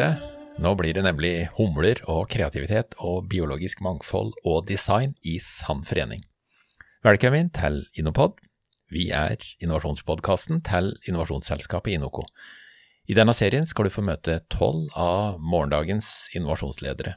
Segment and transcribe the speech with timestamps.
[0.00, 0.22] Fest.
[0.60, 6.22] Nå blir det nemlig humler og kreativitet og biologisk mangfold og design i sann forening.
[7.04, 8.38] Velkommen til Innopod.
[8.92, 12.24] Vi er innovasjonspodkasten til innovasjonsselskapet Inoco.
[13.08, 17.16] I denne serien skal du få møte tolv av morgendagens innovasjonsledere.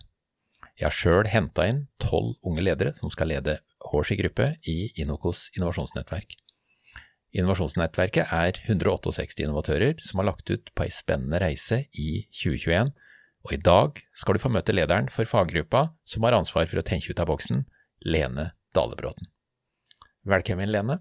[0.79, 3.59] Jeg har sjøl henta inn tolv unge ledere som skal lede
[3.91, 6.35] Horsi gruppe i Inocos innovasjonsnettverk.
[7.33, 12.91] Innovasjonsnettverket er 168 innovatører som har lagt ut på ei spennende reise i 2021,
[13.43, 16.85] og i dag skal du få møte lederen for faggruppa som har ansvar for å
[16.85, 17.65] tenke ut av boksen,
[18.05, 19.31] Lene Dalebråten.
[20.29, 20.99] Velkommen, Lene.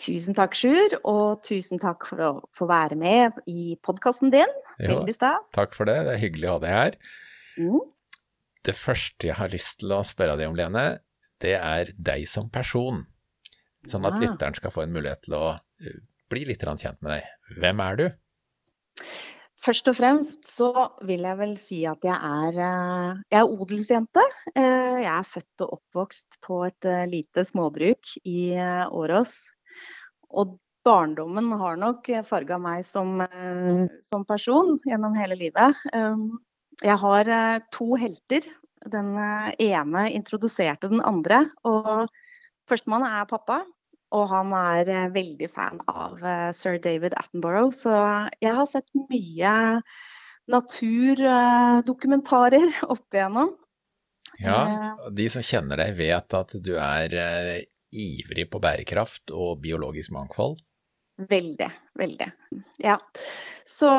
[0.00, 4.58] Tusen takk, Sjur, og tusen takk for å få være med i podkasten din.
[4.80, 5.52] Veldig stas.
[5.52, 7.00] Takk for det, det er hyggelig å ha deg her.
[7.60, 7.82] Mm.
[8.64, 10.86] Det første jeg har lyst til å spørre deg om, Lene,
[11.44, 13.04] det er deg som person.
[13.88, 16.00] Sånn at lytteren skal få en mulighet til å uh,
[16.32, 17.30] bli litt kjent med deg.
[17.60, 18.04] Hvem er du?
[19.62, 20.70] Først og fremst så
[21.06, 24.24] vil jeg vel si at jeg er, eh, jeg er odelsjente.
[24.56, 29.36] Eh, Jeg er født og oppvokst på et eh, lite småbruk i eh, Årås.
[30.34, 35.78] Og barndommen har nok farga meg som, eh, som person gjennom hele livet.
[36.82, 38.50] Jeg har eh, to helter.
[38.90, 41.44] Den eh, ene introduserte den andre.
[41.62, 42.10] Og
[42.72, 43.58] førstemann er pappa.
[44.12, 47.92] Og han er eh, veldig fan av eh, sir David Attenborough, så
[48.42, 49.80] jeg har sett mye
[50.52, 53.50] naturdokumentarer opp igjennom.
[54.40, 57.08] Ja, de som kjenner deg vet at du er
[57.92, 60.56] ivrig på bærekraft og biologisk mangfold.
[61.28, 61.68] Veldig,
[62.00, 62.28] veldig.
[62.82, 62.96] Ja.
[63.68, 63.90] Så,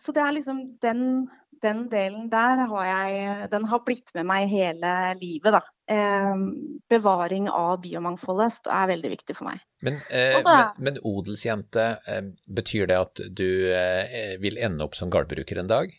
[0.00, 1.28] så det er liksom den,
[1.64, 5.62] den delen der har jeg Den har blitt med meg hele livet, da.
[5.90, 6.44] Eh,
[6.92, 9.64] bevaring av biomangfoldet er veldig viktig for meg.
[9.84, 14.96] Men, eh, Også, men, men odelsjente, eh, betyr det at du eh, vil ende opp
[14.96, 15.92] som gårdbruker en dag?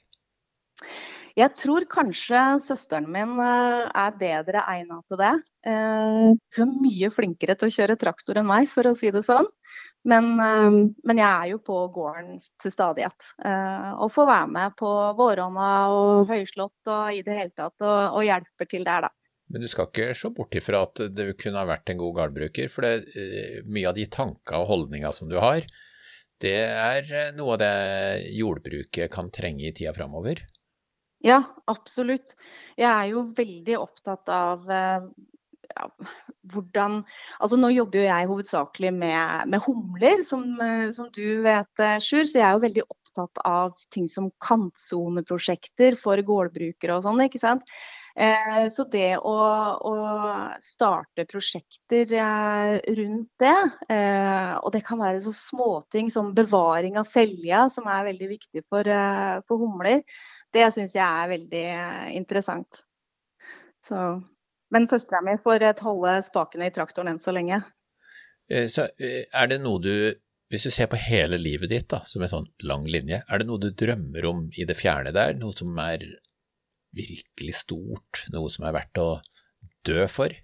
[1.36, 5.34] Jeg tror kanskje søsteren min eh, er bedre egnet til det.
[5.68, 9.26] Eh, Hun er mye flinkere til å kjøre traktor enn meg, for å si det
[9.28, 9.50] sånn.
[10.06, 13.30] Men, eh, men jeg er jo på gården til stadighet.
[13.44, 18.20] eh, Og får være med på våronna og Høyslott og i det hele tatt, og,
[18.20, 19.10] og hjelper til der, da.
[19.50, 22.70] Men du skal ikke se bort ifra at du kunne ha vært en god gardbruker,
[22.70, 25.66] for det, eh, mye av de tanker og holdninger som du har,
[26.42, 27.76] det er eh, noe av det
[28.36, 30.42] jordbruket kan trenge i tida framover.
[31.26, 31.40] Ja,
[31.72, 32.36] absolutt.
[32.78, 34.68] Jeg er jo veldig opptatt av
[35.76, 35.90] ja,
[36.54, 37.02] hvordan
[37.40, 41.98] Altså nå jobber jo jeg hovedsakelig med, med humler, som, eh, som du vet, eh,
[42.04, 42.24] Sjur.
[42.24, 47.42] Så jeg er jo veldig opptatt av ting som kantsoneprosjekter for gårdbrukere og sånn, ikke
[47.42, 47.68] sant.
[48.16, 49.36] Eh, så det å,
[49.92, 49.96] å
[50.64, 52.14] starte prosjekter
[52.96, 53.58] rundt det,
[54.62, 58.88] og det kan være så småting som bevaring av selja, som er veldig viktig for,
[59.50, 60.06] for humler,
[60.56, 61.66] det syns jeg er veldig
[62.16, 62.86] interessant.
[63.86, 64.00] Så,
[64.76, 67.62] men søstera mi får holde spakene i traktoren enn så lenge.
[68.52, 69.94] Eh, Så eh, er det noe du,
[70.52, 73.48] hvis du ser på hele livet ditt da, som en sånn lang linje, er det
[73.48, 76.04] noe du drømmer om i det fjerne der, noe som er
[76.96, 79.10] virkelig stort, noe som er verdt å
[79.88, 80.36] dø for?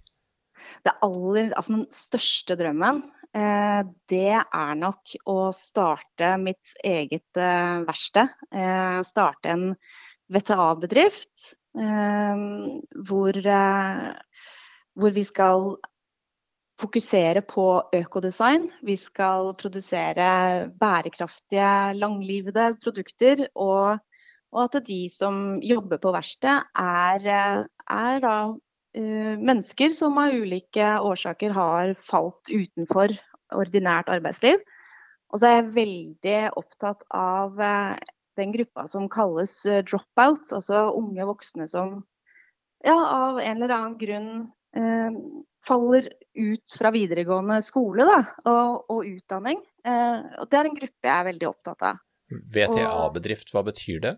[0.82, 3.02] Det aller, altså den største drømmen,
[3.36, 8.32] eh, det er nok å starte mitt eget verksted.
[9.08, 9.72] Starte en
[10.32, 14.12] VTA-bedrift hvor, eh,
[14.94, 15.76] hvor vi skal
[16.82, 18.68] fokusere på økodesign.
[18.82, 23.46] Vi skal produsere bærekraftige, langlivede produkter.
[23.54, 23.98] Og,
[24.52, 28.36] og at de som jobber på verksted, er, er da
[28.94, 33.16] eh, mennesker som av ulike årsaker har falt utenfor
[33.52, 34.60] ordinært arbeidsliv.
[35.32, 40.88] Og så er jeg veldig opptatt av eh, den gruppa som kalles eh, dropouts, altså
[40.96, 42.00] unge voksne som
[42.84, 44.30] ja, av en eller annen grunn
[44.76, 45.20] eh,
[45.66, 48.18] faller ut fra videregående skole da,
[48.48, 49.62] og, og utdanning.
[49.86, 52.02] Eh, og det er en gruppe jeg er veldig opptatt av.
[52.32, 54.16] VTA-bedrift, hva betyr det?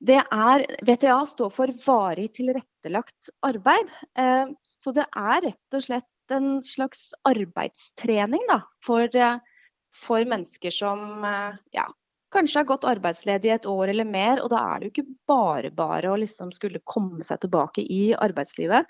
[0.00, 3.90] Det er, VTA står for varig tilrettelagt arbeid.
[4.18, 10.72] Eh, så det er rett og slett en slags arbeidstrening da, for, eh, for mennesker
[10.72, 11.84] som eh, ja,
[12.32, 14.40] kanskje har gått arbeidsledig et år eller mer.
[14.44, 18.10] Og da er det jo ikke bare bare å liksom skulle komme seg tilbake i
[18.14, 18.86] arbeidslivet.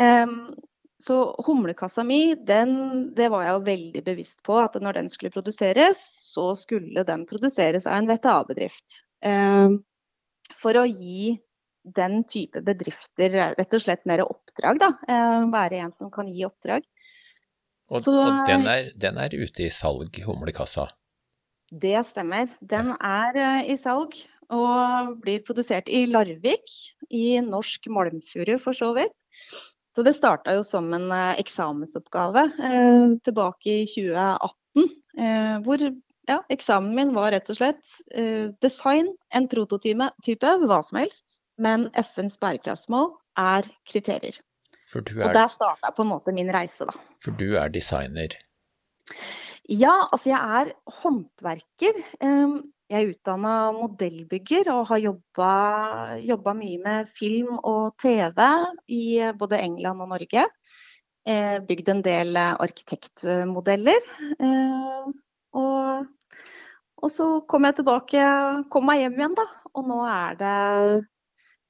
[0.00, 0.52] Um,
[1.00, 1.16] så
[1.46, 2.74] humlekassa mi, den,
[3.16, 6.00] det var jeg jo veldig bevisst på at når den skulle produseres,
[6.34, 9.00] så skulle den produseres av en VTA-bedrift.
[9.24, 9.78] Um,
[10.60, 11.38] for å gi
[11.96, 14.92] den type bedrifter rett og slett mer oppdrag, da.
[15.08, 16.84] Um, være en som kan gi oppdrag.
[17.90, 20.90] Og, Så- og den, er, den er ute i salg, humlekassa.
[21.70, 22.50] Det stemmer.
[22.60, 24.16] Den er i salg
[24.50, 26.72] og blir produsert i Larvik,
[27.10, 29.14] i norsk malmfuru for så vidt.
[29.94, 35.84] Så det starta jo som en eksamensoppgave eh, tilbake i 2018, eh, hvor
[36.30, 40.10] ja, eksamen min var rett og slett eh, design en prototype,
[40.66, 44.38] hva som helst, men FNs bærekraftsmål er kriterier.
[44.94, 45.02] Er...
[45.26, 46.94] Og der starta på en måte min reise, da.
[47.22, 48.34] For du er designer?
[49.70, 50.70] Ja, altså jeg er
[51.00, 51.98] håndverker.
[52.90, 58.40] Jeg er utdanna modellbygger og har jobba mye med film og TV
[58.90, 59.04] i
[59.38, 60.48] både England og Norge.
[61.28, 64.08] Eh, bygd en del arkitektmodeller.
[64.42, 65.06] Eh,
[65.60, 66.34] og,
[66.98, 68.26] og så kom jeg tilbake,
[68.74, 69.46] kom meg hjem igjen, da.
[69.70, 70.56] Og nå er det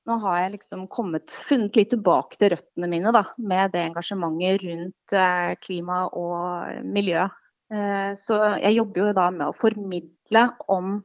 [0.09, 4.65] nå har jeg liksom kommet, funnet litt tilbake til røttene mine da, med det engasjementet
[4.65, 7.29] rundt eh, klima og miljø.
[7.71, 10.99] Eh, så jeg jobber jo da med å formidle om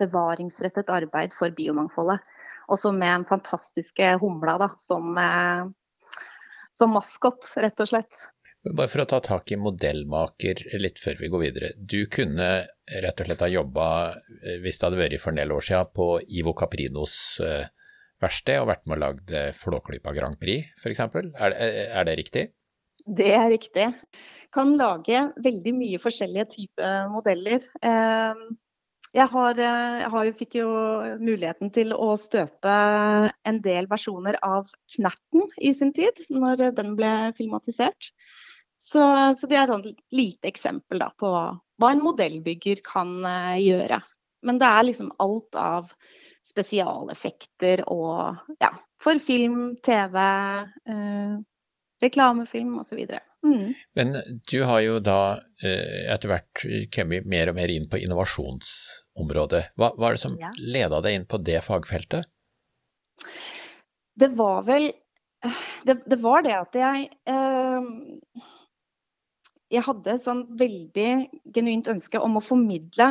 [0.00, 2.24] bevaringsrettet arbeid for biomangfoldet.
[2.72, 5.68] Også med en fantastiske humla da, som, eh,
[6.76, 8.26] som maskot, rett og slett.
[8.66, 11.68] Bare for å ta tak i modellmaker litt før vi går videre.
[11.78, 12.66] Du kunne
[13.02, 13.86] rett og slett ha jobba,
[14.60, 17.38] hvis det hadde vært for en del år siden, på Ivo Caprinos
[18.22, 21.02] verksted og vært med og lagd eh, Flåklypa Grand Prix f.eks.
[21.04, 22.46] Er, er det riktig?
[23.06, 23.90] Det er riktig.
[24.56, 27.64] Kan lage veldig mye forskjellige typer modeller.
[27.84, 28.46] Ehm,
[29.12, 30.70] jeg, har, eh, jeg har, fikk jo
[31.20, 32.72] muligheten til å støpe
[33.50, 38.12] en del versjoner av Knerten i sin tid, når den ble filmatisert.
[38.80, 39.02] Så,
[39.36, 41.30] så det er et lite eksempel da, på
[41.80, 44.00] hva en modellbygger kan eh, gjøre.
[44.46, 45.92] Men det er liksom alt av
[46.46, 48.70] spesialeffekter og ja,
[49.02, 50.20] for film, TV,
[50.88, 51.36] eh,
[52.04, 53.02] reklamefilm osv.
[53.46, 53.72] Mm.
[53.98, 54.14] Men
[54.50, 55.20] du har jo da
[55.62, 59.62] eh, etter hvert kommet mer og mer inn på innovasjonsområdet.
[59.78, 60.50] Hva, var det som ja.
[60.58, 62.26] leda deg inn på det fagfeltet?
[64.16, 64.90] Det var vel
[65.84, 67.88] det, det var det at jeg eh,
[69.74, 71.10] Jeg hadde et sånn veldig
[71.54, 73.10] genuint ønske om å formidle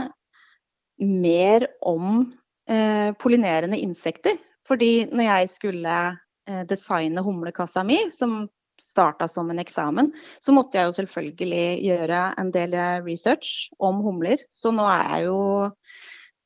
[1.04, 2.22] mer om
[2.72, 4.38] eh, pollinerende insekter.
[4.66, 5.96] Fordi når jeg skulle
[6.48, 8.46] eh, designe humlekassa mi, som
[8.82, 12.76] starta som en eksamen, så måtte jeg jo selvfølgelig gjøre en del
[13.06, 14.42] research om humler.
[14.52, 15.40] Så nå er jeg jo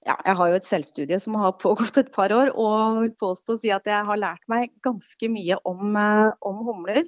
[0.08, 3.56] ja, jeg har jo et selvstudie som har pågått et par år, og vil påstå
[3.56, 7.04] å si at jeg har lært meg ganske mye om, eh, om humler.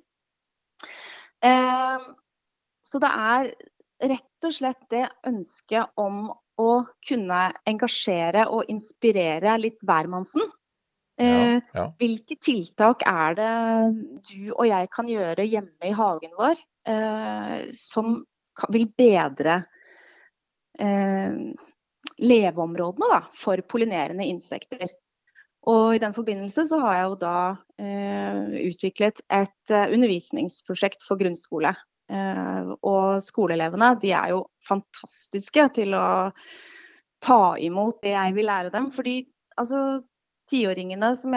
[1.42, 2.10] Eh,
[2.84, 3.52] så det er
[4.12, 6.28] rett og slett det ønsket om
[6.62, 6.72] å
[7.08, 10.44] kunne engasjere og inspirere litt hvermannsen.
[11.22, 11.86] Ja, eh, ja.
[12.02, 13.52] Hvilke tiltak er det
[14.30, 18.18] du og jeg kan gjøre hjemme i hagen vår eh, som
[18.74, 19.60] vil bedre
[20.82, 21.38] eh,
[22.22, 24.90] leveområdene da, for pollinerende insekter?
[25.70, 27.38] Og I den forbindelse så har jeg jo da
[27.78, 31.76] eh, utviklet et undervisningsprosjekt for grunnskole.
[32.12, 36.32] Eh, og skoleelevene de er jo fantastiske til å
[37.22, 38.90] ta imot det jeg vil lære dem.
[38.92, 39.22] Fordi
[39.62, 40.02] altså,
[40.52, 41.34] tiåringene som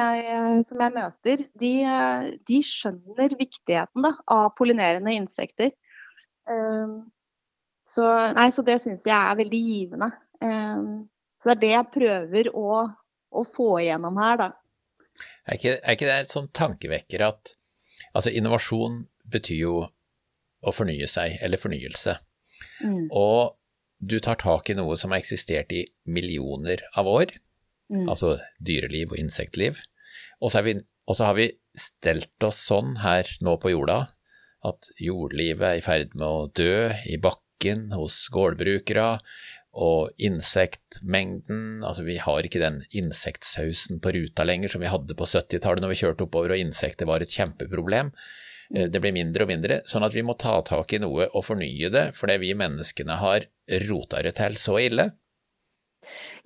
[0.69, 1.73] som jeg møter, de,
[2.49, 5.73] de, skjønner viktigheten da, av pollinerende insekter.
[6.51, 7.07] Um,
[7.89, 10.11] så, nei, så det syns jeg er veldig givende.
[10.43, 11.07] Um,
[11.41, 12.69] så det er det jeg prøver å,
[13.31, 14.51] å få igjennom her, da.
[15.45, 17.53] Er ikke, er ikke det et sånn tankevekker at
[18.17, 19.75] altså innovasjon betyr jo
[20.65, 22.17] å fornye seg, eller fornyelse.
[22.81, 23.07] Mm.
[23.13, 23.55] Og
[24.01, 27.35] du tar tak i noe som har eksistert i millioner av år,
[27.93, 28.07] mm.
[28.09, 29.81] altså dyreliv og insektliv.
[30.41, 30.77] Og så, vi,
[31.09, 34.05] og så, har vi stelt oss sånn her nå på jorda
[34.65, 39.19] at jordlivet er i ferd med å dø i bakken hos gårdbrukere,
[39.75, 45.27] og insektmengden Altså, vi har ikke den insektsausen på ruta lenger som vi hadde på
[45.27, 48.13] 70-tallet når vi kjørte oppover og insekter var et kjempeproblem.
[48.75, 51.47] Eh, det blir mindre og mindre, sånn at vi må ta tak i noe og
[51.47, 53.49] fornye det, fordi vi menneskene har
[53.89, 55.11] rota det til så ille.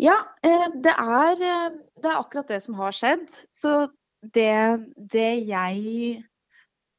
[0.01, 3.27] Ja, eh, det er, eh, det er akkurat det som har skjedd.
[3.51, 3.89] Så
[4.23, 4.53] det,
[4.97, 6.23] det jeg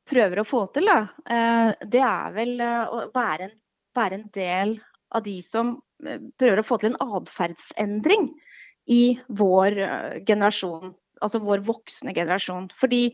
[0.09, 3.51] prøver å få til, da, det er vel å være en,
[3.93, 4.71] være en del
[5.13, 8.31] av de som prøver å få til en atferdsendring
[8.89, 9.77] i vår
[10.25, 12.71] generasjon, altså vår voksne generasjon.
[12.79, 13.11] Fordi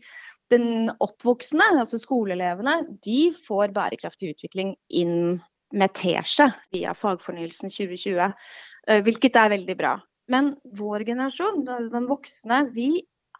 [0.54, 5.40] den oppvoksende, altså skoleelevene, de får bærekraftig utvikling inn
[5.74, 8.54] med teskje via Fagfornyelsen 2020, eh,
[8.86, 9.96] hvilket er veldig bra.
[10.32, 12.90] Men vår generasjon, den voksne, vi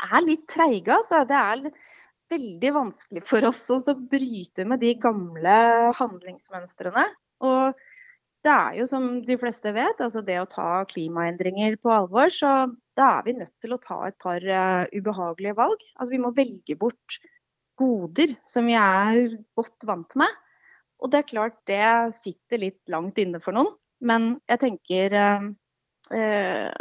[0.03, 0.95] er litt treige.
[0.99, 1.25] Altså.
[1.29, 1.71] Det er
[2.33, 5.57] veldig vanskelig for oss å bryte med de gamle
[5.99, 7.07] handlingsmønstrene.
[7.47, 7.79] Og
[8.47, 12.53] det er jo som de fleste vet, altså det å ta klimaendringer på alvor, så
[12.97, 15.83] da er vi nødt til å ta et par uh, ubehagelige valg.
[15.97, 17.19] Altså vi må velge bort
[17.77, 20.31] goder som vi er godt vant med.
[21.03, 21.83] Og det er klart det
[22.17, 23.75] sitter litt langt inne for noen.
[24.07, 26.75] Men jeg tenker uh,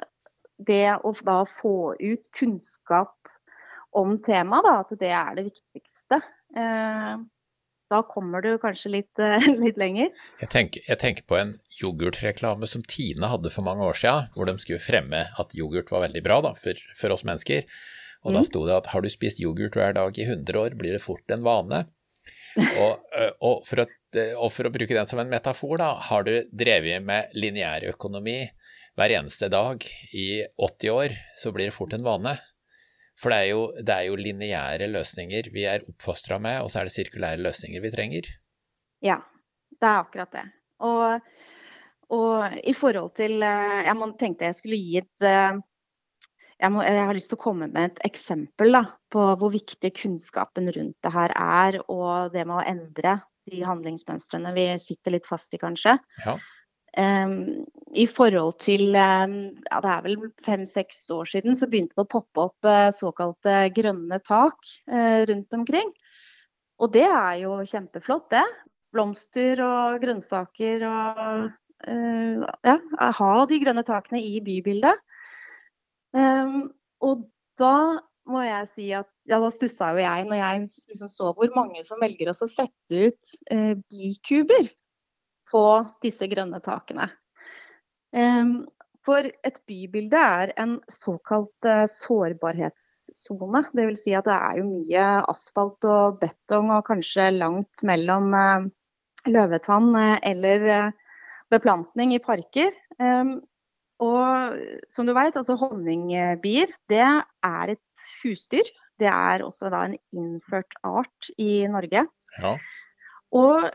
[0.57, 3.15] det å da få ut kunnskap
[3.95, 6.19] om temaet, at det er det viktigste.
[6.55, 7.15] Eh,
[7.91, 10.11] da kommer du kanskje litt, eh, litt lenger.
[10.41, 14.49] Jeg tenker, jeg tenker, på en yoghurtreklame som Tine hadde for mange år siden, hvor
[14.49, 17.67] de skulle fremme at yoghurt var veldig bra da, for, for, oss mennesker.
[18.25, 18.39] Og mm.
[18.39, 21.03] da sto det at har du spist yoghurt hver dag i 100 år, blir det
[21.03, 21.85] fort en vane.
[22.55, 23.03] Og,
[23.43, 23.85] og, for å,
[24.37, 28.39] og, for å, bruke den som en metafor, da, har du drevet med lineærøkonomi
[28.95, 29.83] hver eneste dag
[30.15, 32.37] i 80 år, så blir det fort en vane.
[33.19, 36.87] For det er jo, det jo lineære løsninger vi er oppfostra med, og så er
[36.87, 38.31] det sirkulære løsninger vi trenger.
[39.03, 39.19] Ja,
[39.75, 40.45] det er akkurat det.
[40.83, 41.37] Og,
[42.15, 45.61] og i forhold til eh, Jeg tenkte jeg skulle gi et eh,
[46.61, 49.91] jeg, må, jeg, har lyst til å komme med et eksempel da, på hvor viktig
[49.97, 53.17] kunnskapen rundt det her er, og det med å endre
[53.51, 55.97] de handlingsmønstrene vi sitter litt fast i, kanskje.
[56.25, 56.37] Ja.
[56.95, 59.33] Um, I forhold til um,
[59.67, 63.65] ja, Det er vel fem-seks år siden så begynte det å poppe opp uh, såkalte
[63.75, 64.55] grønne tak
[64.87, 65.91] uh, rundt omkring.
[66.79, 68.45] Og det er jo kjempeflott, det.
[68.95, 72.77] Blomster og grønnsaker og uh, ja,
[73.19, 75.03] ha de grønne takene i bybildet.
[76.15, 76.69] Um,
[77.03, 77.25] og
[77.59, 81.51] da må jeg si at ja, da stussa jo jeg når jeg liksom så hvor
[81.57, 83.31] mange som velger å sette ut
[83.91, 84.69] bikuber
[85.51, 85.65] på
[86.05, 87.09] disse grønne takene.
[89.05, 93.61] For et bybilde er en såkalt eh, sårbarhetssone.
[93.77, 94.01] Dvs.
[94.01, 98.65] Si at det er jo mye asfalt og betong og kanskje langt mellom eh,
[99.29, 100.65] løvetann eh, eller
[101.53, 102.73] beplantning i parker.
[104.03, 104.57] Og
[104.91, 108.67] som du vet, altså honningbier det er et husdyr.
[108.99, 112.05] Det er også da en innført art i Norge.
[112.41, 112.53] Ja.
[113.35, 113.71] Og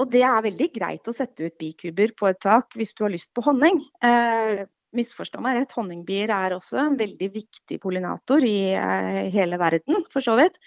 [0.00, 3.12] og det er veldig greit å sette ut bikuber på et tak hvis du har
[3.14, 3.78] lyst på honning.
[4.02, 10.02] Eh, misforstå meg rett, honningbier er også en veldig viktig pollinator i eh, hele verden,
[10.12, 10.58] for så vidt.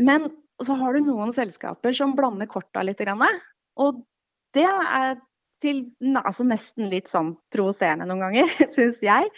[0.00, 0.28] Men
[0.62, 3.00] så har du noen selskaper som blander korta litt.
[3.80, 4.02] Og
[4.56, 5.16] det er
[5.62, 5.84] til
[6.18, 9.30] altså nesten litt sånn provoserende noen ganger, syns jeg.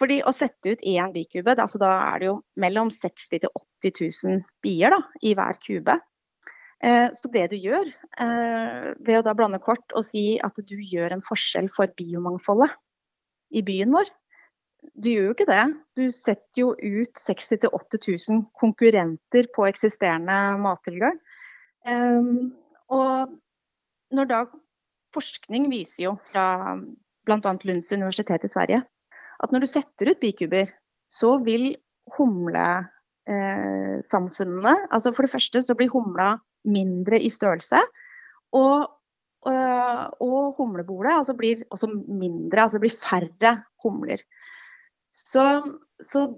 [0.00, 3.98] Fordi å sette ut én bikube, altså da er det jo mellom 60 000 til
[4.00, 5.98] 80 000 bier da, i hver kube.
[6.80, 10.78] Eh, så det du gjør eh, ved å da blande kort og si at du
[10.78, 12.72] gjør en forskjell for biomangfoldet
[13.52, 14.08] i byen vår,
[14.96, 15.66] du gjør jo ikke det.
[15.98, 21.20] Du setter jo ut 60 000-80 000 konkurrenter på eksisterende mattilgang.
[21.84, 22.32] Eh,
[22.88, 23.36] og
[24.16, 24.40] når da
[25.14, 26.76] forskning viser jo fra
[27.26, 27.52] bl.a.
[27.66, 28.80] Lunds universitet i Sverige
[29.40, 30.66] at når du setter ut bikuber,
[31.10, 31.76] så vil
[32.16, 36.28] humlesamfunnene altså For det første så blir humla
[36.68, 37.80] mindre i størrelse.
[38.56, 38.78] Og,
[39.48, 44.20] øh, og humlebolet altså blir også mindre, altså blir færre humler.
[45.14, 45.62] Så,
[46.02, 46.34] så,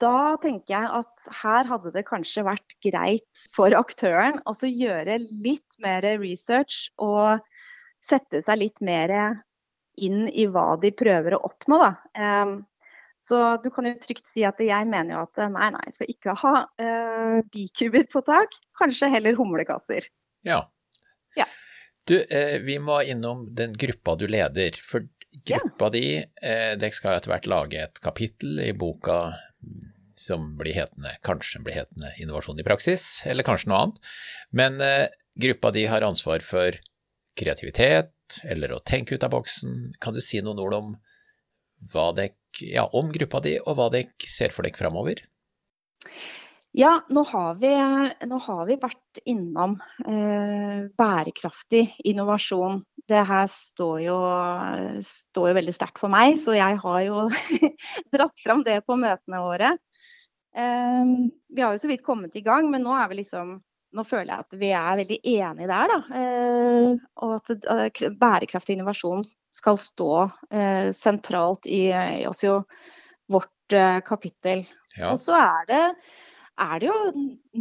[0.00, 1.08] da tenker jeg at
[1.42, 7.40] her hadde det kanskje vært greit for aktøren å gjøre litt mer research og
[8.06, 9.12] sette seg litt mer
[9.96, 11.80] inn i hva de prøver å oppnå.
[11.82, 11.92] Da.
[12.44, 12.56] Um,
[13.26, 16.12] så du kan jo trygt si at jeg mener jo at nei, nei, jeg skal
[16.12, 18.54] ikke ha uh, bikuber på tak.
[18.78, 20.06] Kanskje heller humlekasser.
[20.46, 20.60] Ja.
[21.38, 21.48] ja.
[22.06, 24.78] Du, eh, vi må innom den gruppa du leder.
[24.78, 25.08] For
[25.42, 25.94] gruppa ja.
[25.96, 29.20] di, eh, dere skal etter hvert lage et kapittel i boka
[30.16, 33.98] som blir hetende, kanskje blir hetende Innovasjon i praksis, eller kanskje noe annet.
[34.56, 36.78] Men eh, gruppa di har ansvar for
[37.36, 39.92] kreativitet, eller å tenke ut av boksen.
[40.02, 40.96] Kan du si noen ord om
[42.16, 42.32] dere
[42.64, 45.20] ja, om gruppa di, og hva dere ser for dere framover?
[46.76, 47.70] Ja, nå har, vi,
[48.28, 52.82] nå har vi vært innom eh, bærekraftig innovasjon.
[53.08, 54.16] Det her står jo,
[55.06, 57.22] står jo veldig sterkt for meg, så jeg har jo
[58.14, 59.72] dratt fram det på møtene våre.
[60.52, 61.14] Eh,
[61.48, 63.56] vi har jo så vidt kommet i gang, men nå er vi liksom
[63.96, 65.92] nå føler jeg at vi er veldig enige der.
[65.92, 66.20] Da.
[66.20, 69.24] Eh, og at eh, bærekraftig innovasjon
[69.54, 70.12] skal stå
[70.50, 72.60] eh, sentralt i, i også
[73.32, 73.52] vårt
[74.06, 74.62] kapittel.
[74.94, 75.10] Ja.
[75.10, 75.84] Og så er det,
[76.62, 76.98] er det jo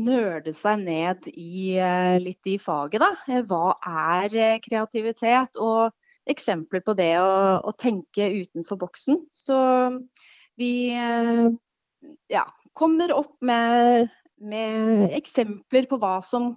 [0.05, 1.79] nerde seg ned i
[2.21, 3.39] litt i faget, da.
[3.49, 5.57] Hva er kreativitet?
[5.57, 5.89] Og
[6.29, 9.23] eksempler på det å, å tenke utenfor boksen.
[9.33, 9.57] Så
[10.61, 12.45] vi ja,
[12.77, 14.13] kommer opp med
[14.47, 16.53] med eksempler på hva som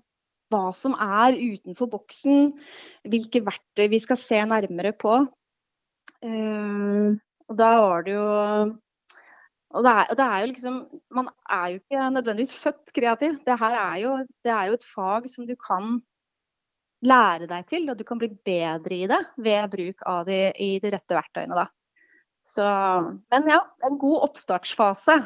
[0.49, 2.53] hva som er utenfor boksen,
[3.05, 5.21] hvilke verktøy vi skal se nærmere på.
[6.25, 7.19] Uh,
[7.49, 8.29] og da var det jo
[9.69, 10.77] og det, er, og det, er, jo liksom
[11.13, 13.37] Man er jo ikke nødvendigvis født kreativ.
[13.45, 14.15] Det her er jo,
[14.45, 15.99] det er jo et fag som du kan
[17.05, 20.71] lære deg til, og du kan bli bedre i det ved bruk av de, i
[20.83, 21.59] de rette verktøyene.
[21.59, 21.69] Da.
[22.43, 22.65] Så,
[23.31, 25.19] men ja, en god oppstartsfase.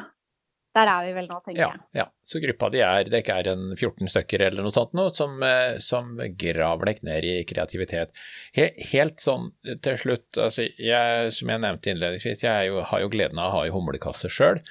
[0.73, 1.83] Der er vi vel nå, tenker ja, jeg.
[1.99, 5.11] Ja, så gruppa di er, det ikke er en 14 stykker eller noe sånt noe,
[5.13, 8.13] som, eh, som graver deg ned i kreativitet.
[8.57, 9.51] Helt sånn
[9.85, 13.59] til slutt, altså jeg, som jeg nevnte innledningsvis, jeg jo, har jo gleden av å
[13.59, 14.63] ha i humlekasse sjøl.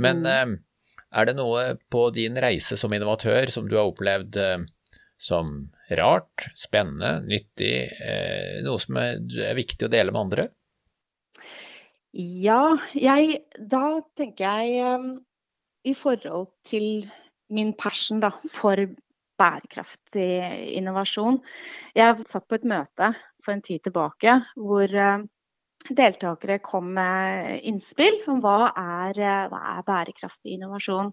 [0.00, 0.30] Men mm.
[0.32, 4.62] eh, er det noe på din reise som innovatør som du har opplevd eh,
[5.20, 5.50] som
[5.92, 7.76] rart, spennende, nyttig,
[8.64, 10.46] noe som er, er viktig å dele med andre?
[12.16, 15.20] Ja, jeg, da tenker jeg
[15.84, 17.06] i forhold til
[17.52, 18.78] min passion da, for
[19.40, 20.30] bærekraftig
[20.78, 21.40] innovasjon.
[21.96, 23.12] Jeg satt på et møte
[23.42, 25.24] for en tid tilbake hvor uh,
[25.90, 31.10] deltakere kom med innspill om hva er, uh, hva er bærekraftig innovasjon.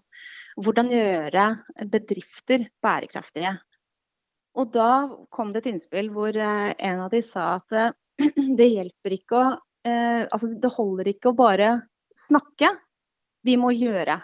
[0.60, 1.48] Hvordan gjøre
[1.90, 3.56] bedrifter bærekraftige.
[4.58, 4.92] Og da
[5.34, 7.98] kom det et innspill hvor uh, en av de sa at
[8.58, 9.50] det hjelper ikke å
[9.86, 11.70] eh, altså det holder ikke å bare
[12.28, 12.74] snakke,
[13.46, 14.18] vi må gjøre.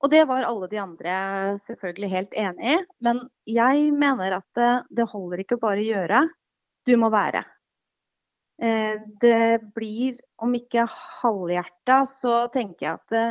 [0.00, 1.14] Og det var alle de andre
[1.66, 2.76] selvfølgelig helt enig i.
[3.04, 6.22] Men jeg mener at det, det holder ikke bare å gjøre,
[6.88, 7.44] du må være.
[8.62, 13.26] Eh, det blir, om ikke halvhjerta, så tenker jeg at det,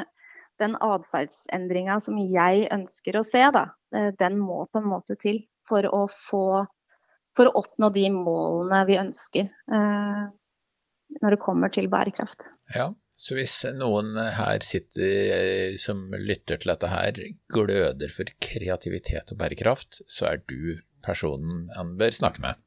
[0.59, 5.43] den atferdsendringa som jeg ønsker å se, da, eh, den må på en måte til
[5.69, 6.65] for å få
[7.37, 9.45] For å oppnå de målene vi ønsker.
[9.71, 10.23] Eh,
[11.21, 12.49] når det kommer til bærekraft.
[12.73, 17.19] Ja, så hvis noen her sitter eh, som lytter til dette her,
[17.51, 22.63] gløder for kreativitet og bærekraft, så er du personen han bør snakke med.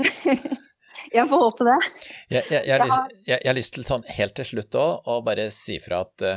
[1.16, 1.80] jeg får håpe det.
[2.28, 5.18] Jeg, jeg, jeg, har lyst, jeg, har lyst til sånn helt til slutt òg å
[5.24, 6.28] bare si fra at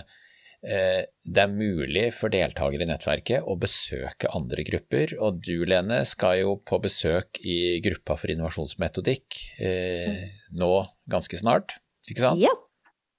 [0.59, 6.01] Eh, det er mulig for deltakere i nettverket å besøke andre grupper, og du Lene
[6.07, 10.25] skal jo på besøk i gruppa for innovasjonsmetodikk eh,
[10.59, 10.73] nå
[11.09, 11.77] ganske snart,
[12.11, 12.43] ikke sant?
[12.43, 12.68] Yes.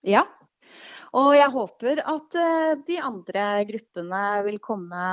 [0.06, 0.24] Ja.
[1.16, 5.04] Og jeg håper at eh, de andre gruppene vil komme,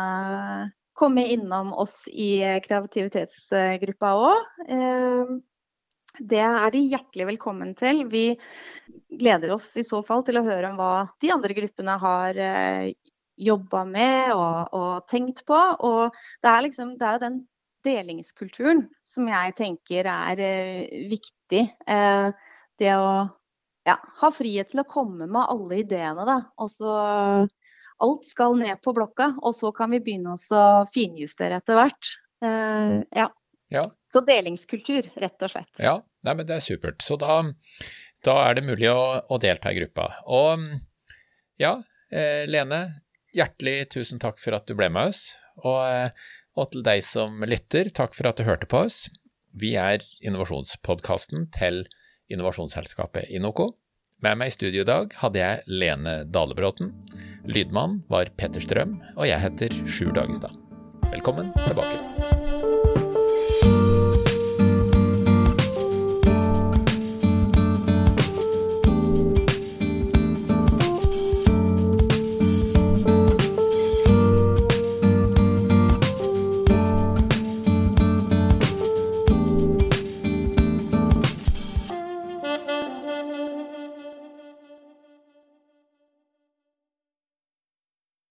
[0.97, 5.37] komme innom oss i kreativitetsgruppa òg.
[6.17, 8.05] Det er de hjertelig velkommen til.
[8.09, 8.31] Vi
[9.19, 12.89] gleder oss i så fall til å høre om hva de andre gruppene har eh,
[13.37, 15.57] jobba med og, og, tenkt på.
[15.85, 17.41] Og det er liksom det er den
[17.85, 21.67] delingskulturen som jeg tenker er eh, viktig.
[21.85, 22.29] Eh,
[22.81, 23.27] det å
[23.87, 26.37] ja, ha frihet til å komme med alle ideene, da.
[26.59, 26.93] Og så
[28.03, 32.13] alt skal ned på blokka, og så kan vi begynne å finjustere etter hvert.
[32.43, 33.31] Uh, ja.
[33.73, 33.83] Ja.
[34.13, 35.71] Så delingskultur, rett og slett.
[35.83, 37.01] Ja, nei, men det er supert.
[37.03, 37.41] Så da,
[38.23, 40.07] da er det mulig å, å, delta i gruppa.
[40.31, 40.63] Og
[41.59, 41.73] ja,
[42.07, 42.79] eh, Lene,
[43.35, 45.33] hjertelig tusen takk for at du ble med oss.
[45.65, 49.05] Og, eh, og til deg som lytter, takk for at du hørte på oss.
[49.57, 51.83] Vi er innovasjonspodkasten til
[52.29, 53.71] innovasjonsselskapet Inoco.
[54.25, 56.93] Med meg i studio i dag hadde jeg Lene Dalebråten.
[57.47, 60.57] Lydmann var Petter Strøm, og jeg heter Sjur Dagestad.
[61.11, 62.26] Velkommen tilbake.